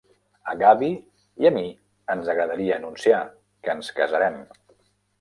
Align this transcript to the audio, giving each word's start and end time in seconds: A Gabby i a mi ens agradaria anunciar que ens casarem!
A 0.53 0.53
Gabby 0.63 0.89
i 1.43 1.49
a 1.51 1.51
mi 1.59 1.63
ens 2.15 2.33
agradaria 2.37 2.81
anunciar 2.81 3.23
que 3.69 3.77
ens 3.79 3.97
casarem! 4.03 4.45